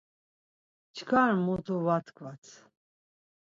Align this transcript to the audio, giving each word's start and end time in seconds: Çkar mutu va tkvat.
Çkar 0.95 1.29
mutu 1.45 1.75
va 1.85 1.97
tkvat. 2.05 2.43